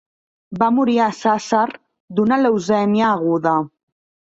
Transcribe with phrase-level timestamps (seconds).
[0.61, 1.61] Va morir a Sàsser
[2.21, 3.57] d'una leucèmia aguda.